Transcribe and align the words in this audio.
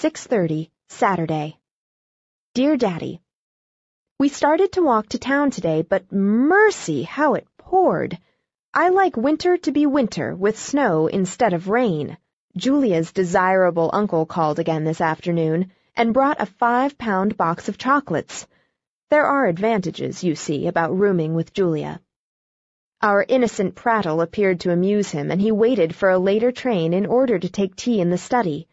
6.30, 0.00 0.70
Saturday. 0.90 1.58
Dear 2.54 2.76
Daddy, 2.76 3.20
We 4.20 4.28
started 4.28 4.70
to 4.72 4.82
walk 4.82 5.08
to 5.08 5.18
town 5.18 5.50
today, 5.50 5.82
but 5.82 6.12
mercy, 6.12 7.02
how 7.02 7.34
it 7.34 7.48
poured. 7.58 8.16
I 8.72 8.90
like 8.90 9.16
winter 9.16 9.56
to 9.56 9.72
be 9.72 9.86
winter, 9.86 10.36
with 10.36 10.56
snow 10.56 11.08
instead 11.08 11.52
of 11.52 11.68
rain. 11.68 12.16
Julia's 12.56 13.10
desirable 13.10 13.90
uncle 13.92 14.24
called 14.24 14.60
again 14.60 14.84
this 14.84 15.00
afternoon, 15.00 15.72
and 15.96 16.14
brought 16.14 16.40
a 16.40 16.46
five-pound 16.46 17.36
box 17.36 17.68
of 17.68 17.76
chocolates. 17.76 18.46
There 19.10 19.26
are 19.26 19.46
advantages, 19.46 20.22
you 20.22 20.36
see, 20.36 20.68
about 20.68 20.96
rooming 20.96 21.34
with 21.34 21.52
Julia. 21.52 22.00
Our 23.02 23.26
innocent 23.28 23.74
prattle 23.74 24.20
appeared 24.20 24.60
to 24.60 24.70
amuse 24.70 25.10
him, 25.10 25.32
and 25.32 25.40
he 25.40 25.50
waited 25.50 25.92
for 25.92 26.08
a 26.08 26.20
later 26.20 26.52
train 26.52 26.94
in 26.94 27.04
order 27.04 27.36
to 27.36 27.48
take 27.48 27.74
tea 27.74 28.00
in 28.00 28.10
the 28.10 28.16
study. 28.16 28.68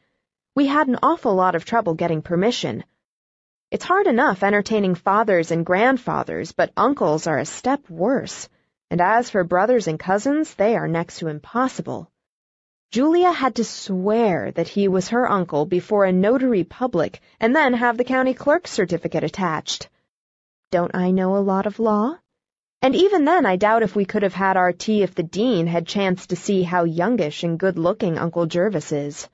We 0.56 0.68
had 0.68 0.88
an 0.88 1.00
awful 1.04 1.36
lot 1.36 1.56
of 1.56 1.66
trouble 1.66 1.96
getting 1.96 2.22
permission. 2.22 2.86
It's 3.72 3.84
hard 3.84 4.08
enough 4.08 4.42
entertaining 4.42 4.96
fathers 4.96 5.52
and 5.52 5.66
grandfathers, 5.66 6.54
but 6.54 6.72
uncles 6.78 7.28
are 7.28 7.38
a 7.38 7.46
step 7.46 7.90
worse, 7.90 8.48
and 8.90 9.02
as 9.02 9.30
for 9.30 9.44
brothers 9.44 9.90
and 9.90 10.00
cousins, 10.00 10.54
they 10.54 10.78
are 10.78 10.88
next 10.88 11.20
to 11.20 11.28
impossible. 11.28 12.10
Julia 12.92 13.34
had 13.34 13.56
to 13.56 13.66
swear 13.66 14.52
that 14.52 14.70
he 14.70 14.88
was 14.88 15.10
her 15.10 15.30
uncle 15.30 15.66
before 15.66 16.06
a 16.06 16.14
notary 16.14 16.64
public, 16.64 17.20
and 17.38 17.54
then 17.54 17.74
have 17.74 17.98
the 17.98 18.06
county 18.06 18.34
clerk's 18.34 18.72
certificate 18.72 19.26
attached. 19.26 19.90
Don't 20.72 20.96
I 20.96 21.12
know 21.12 21.36
a 21.36 21.48
lot 21.52 21.66
of 21.66 21.80
law? 21.80 22.18
And 22.82 22.96
even 22.96 23.26
then 23.26 23.46
I 23.46 23.58
doubt 23.58 23.84
if 23.84 23.94
we 23.94 24.06
could 24.06 24.24
have 24.24 24.34
had 24.34 24.56
our 24.56 24.72
tea 24.72 25.04
if 25.04 25.16
the 25.16 25.24
dean 25.24 25.68
had 25.68 25.86
chanced 25.86 26.30
to 26.30 26.38
see 26.38 26.64
how 26.64 26.86
youngish 26.86 27.44
and 27.44 27.60
good-looking 27.60 28.18
Uncle 28.18 28.46
Jervis 28.46 28.94
is. 28.94 29.28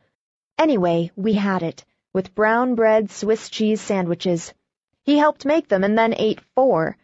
Anyway, 0.61 1.09
we 1.15 1.33
had 1.33 1.63
it, 1.63 1.83
with 2.13 2.35
brown 2.35 2.75
bread 2.75 3.09
Swiss 3.09 3.49
cheese 3.49 3.81
sandwiches. 3.81 4.53
He 5.01 5.17
helped 5.17 5.43
make 5.43 5.67
them 5.67 5.83
and 5.83 5.97
then 5.97 6.13
ate 6.15 6.39
four. 6.53 6.97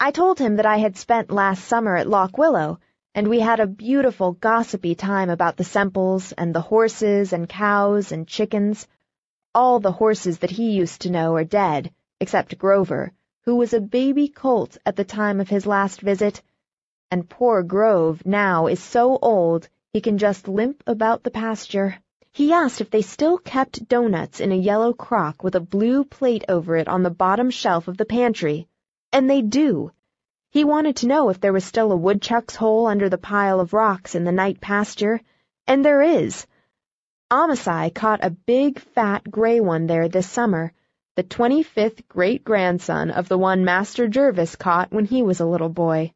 I 0.00 0.10
told 0.10 0.40
him 0.40 0.56
that 0.56 0.66
I 0.66 0.78
had 0.78 0.96
spent 0.96 1.30
last 1.30 1.62
summer 1.64 1.96
at 1.96 2.08
Lock 2.08 2.36
Willow, 2.36 2.80
and 3.14 3.28
we 3.28 3.38
had 3.38 3.60
a 3.60 3.68
beautiful 3.68 4.32
gossipy 4.32 4.96
time 4.96 5.30
about 5.30 5.56
the 5.56 5.62
Semples 5.62 6.32
and 6.32 6.52
the 6.52 6.60
horses 6.60 7.32
and 7.32 7.48
cows 7.48 8.10
and 8.10 8.26
chickens. 8.26 8.88
All 9.54 9.78
the 9.78 9.92
horses 9.92 10.40
that 10.40 10.50
he 10.50 10.72
used 10.72 11.02
to 11.02 11.10
know 11.10 11.36
are 11.36 11.44
dead, 11.44 11.92
except 12.18 12.58
Grover, 12.58 13.12
who 13.44 13.54
was 13.54 13.72
a 13.72 13.80
baby 13.80 14.26
colt 14.26 14.76
at 14.84 14.96
the 14.96 15.04
time 15.04 15.38
of 15.38 15.48
his 15.48 15.66
last 15.66 16.00
visit, 16.00 16.42
and 17.12 17.30
poor 17.30 17.62
Grove 17.62 18.26
now 18.26 18.66
is 18.66 18.82
so 18.82 19.20
old 19.22 19.68
he 19.92 20.00
can 20.00 20.18
just 20.18 20.48
limp 20.48 20.82
about 20.84 21.22
the 21.22 21.30
pasture. 21.30 22.02
He 22.38 22.52
asked 22.52 22.80
if 22.80 22.90
they 22.90 23.02
still 23.02 23.36
kept 23.36 23.88
doughnuts 23.88 24.38
in 24.38 24.52
a 24.52 24.54
yellow 24.54 24.92
crock 24.92 25.42
with 25.42 25.56
a 25.56 25.60
blue 25.74 26.04
plate 26.04 26.44
over 26.48 26.76
it 26.76 26.86
on 26.86 27.02
the 27.02 27.10
bottom 27.10 27.50
shelf 27.50 27.88
of 27.88 27.96
the 27.96 28.04
pantry, 28.04 28.68
and 29.10 29.28
they 29.28 29.42
do. 29.42 29.90
He 30.48 30.62
wanted 30.62 30.94
to 30.98 31.08
know 31.08 31.30
if 31.30 31.40
there 31.40 31.52
was 31.52 31.64
still 31.64 31.90
a 31.90 31.96
woodchuck's 31.96 32.54
hole 32.54 32.86
under 32.86 33.08
the 33.08 33.18
pile 33.18 33.58
of 33.58 33.72
rocks 33.72 34.14
in 34.14 34.22
the 34.22 34.30
night 34.30 34.60
pasture, 34.60 35.20
and 35.66 35.84
there 35.84 36.00
is. 36.00 36.46
Amasai 37.28 37.90
caught 37.92 38.24
a 38.24 38.30
big, 38.30 38.78
fat, 38.78 39.28
gray 39.28 39.58
one 39.58 39.88
there 39.88 40.08
this 40.08 40.30
summer, 40.30 40.72
the 41.16 41.24
twenty-fifth 41.24 42.06
great-grandson 42.06 43.10
of 43.10 43.28
the 43.28 43.36
one 43.36 43.64
Master 43.64 44.06
Jervis 44.06 44.54
caught 44.54 44.92
when 44.92 45.06
he 45.06 45.24
was 45.24 45.40
a 45.40 45.44
little 45.44 45.70
boy. 45.70 46.12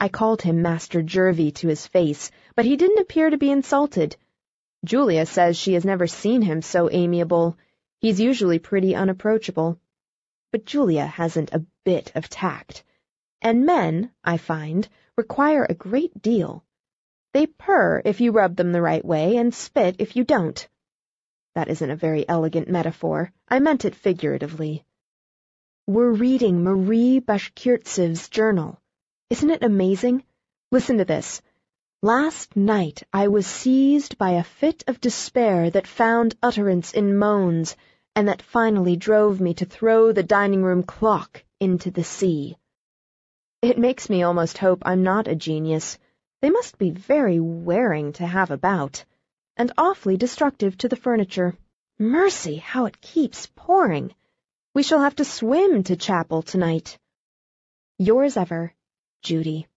I 0.00 0.08
called 0.08 0.42
him 0.42 0.62
Master 0.62 1.00
Jervie 1.00 1.52
to 1.52 1.68
his 1.68 1.86
face, 1.86 2.32
but 2.56 2.64
he 2.64 2.76
didn't 2.76 2.98
appear 2.98 3.30
to 3.30 3.38
be 3.38 3.52
insulted. 3.52 4.16
Julia 4.84 5.26
says 5.26 5.56
she 5.56 5.74
has 5.74 5.84
never 5.84 6.06
seen 6.06 6.42
him 6.42 6.60
so 6.60 6.90
amiable. 6.90 7.56
He's 8.00 8.20
usually 8.20 8.58
pretty 8.58 8.94
unapproachable. 8.94 9.78
But 10.50 10.64
Julia 10.64 11.06
hasn't 11.06 11.52
a 11.52 11.64
bit 11.84 12.10
of 12.14 12.28
tact. 12.28 12.82
And 13.40 13.64
men, 13.64 14.10
I 14.24 14.38
find, 14.38 14.88
require 15.16 15.64
a 15.64 15.74
great 15.74 16.20
deal. 16.20 16.64
They 17.32 17.46
purr 17.46 18.02
if 18.04 18.20
you 18.20 18.32
rub 18.32 18.56
them 18.56 18.72
the 18.72 18.82
right 18.82 19.04
way, 19.04 19.36
and 19.36 19.54
spit 19.54 19.96
if 19.98 20.16
you 20.16 20.24
don't. 20.24 20.68
That 21.54 21.68
isn't 21.68 21.90
a 21.90 21.96
very 21.96 22.28
elegant 22.28 22.68
metaphor. 22.68 23.32
I 23.48 23.60
meant 23.60 23.84
it 23.84 23.94
figuratively. 23.94 24.84
We're 25.86 26.12
reading 26.12 26.62
Marie 26.62 27.20
Bashkirtseff's 27.20 28.28
journal. 28.28 28.80
Isn't 29.30 29.50
it 29.50 29.62
amazing? 29.62 30.24
Listen 30.70 30.98
to 30.98 31.04
this. 31.04 31.40
Last 32.04 32.56
night 32.56 33.04
I 33.12 33.28
was 33.28 33.46
seized 33.46 34.18
by 34.18 34.30
a 34.30 34.42
fit 34.42 34.82
of 34.88 35.00
despair 35.00 35.70
that 35.70 35.86
found 35.86 36.34
utterance 36.42 36.92
in 36.92 37.16
moans, 37.16 37.76
and 38.16 38.26
that 38.26 38.42
finally 38.42 38.96
drove 38.96 39.40
me 39.40 39.54
to 39.54 39.64
throw 39.64 40.10
the 40.10 40.24
dining 40.24 40.64
room 40.64 40.82
clock 40.82 41.44
into 41.60 41.92
the 41.92 42.02
sea. 42.02 42.58
It 43.62 43.78
makes 43.78 44.10
me 44.10 44.24
almost 44.24 44.58
hope 44.58 44.82
I'm 44.84 45.04
not 45.04 45.28
a 45.28 45.36
genius. 45.36 45.96
They 46.40 46.50
must 46.50 46.76
be 46.76 46.90
very 46.90 47.38
wearing 47.38 48.14
to 48.14 48.26
have 48.26 48.50
about 48.50 49.04
and 49.56 49.70
awfully 49.78 50.16
destructive 50.16 50.76
to 50.78 50.88
the 50.88 50.96
furniture. 50.96 51.54
Mercy, 52.00 52.56
how 52.56 52.86
it 52.86 53.00
keeps 53.00 53.46
pouring! 53.54 54.12
We 54.74 54.82
shall 54.82 55.02
have 55.02 55.14
to 55.16 55.24
swim 55.24 55.84
to 55.84 55.94
chapel 55.94 56.42
tonight. 56.42 56.98
Yours 57.96 58.36
ever, 58.36 58.74
Judy. 59.22 59.68